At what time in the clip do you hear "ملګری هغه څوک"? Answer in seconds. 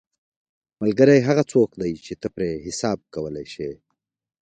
0.81-1.69